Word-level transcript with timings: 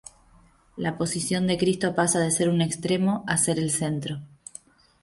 La 0.77 0.97
posición 0.97 1.45
de 1.45 1.59
Cristo 1.59 1.93
pasa 1.93 2.19
de 2.21 2.31
ser 2.31 2.49
un 2.49 2.61
extremo 2.63 3.23
a 3.27 3.37
ser 3.37 3.59
el 3.59 3.69
centro. 3.69 4.19